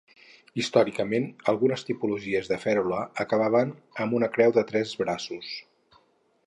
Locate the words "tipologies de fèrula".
1.89-3.03